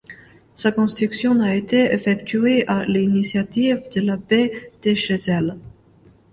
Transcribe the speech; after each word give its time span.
Sa 0.55 0.71
construction 0.71 1.41
a 1.41 1.53
été 1.53 1.93
effectuée 1.93 2.67
à 2.67 2.85
l'initiative 2.85 3.83
de 3.93 4.01
l'abbé 4.01 4.71
Dechézelle. 4.81 5.59